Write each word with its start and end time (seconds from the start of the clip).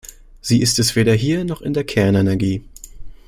Sie 0.41 0.63
ist 0.63 0.79
es 0.79 0.95
weder 0.95 1.13
hier 1.13 1.45
noch 1.45 1.61
in 1.61 1.75
der 1.75 1.83
Kernenergie! 1.83 2.63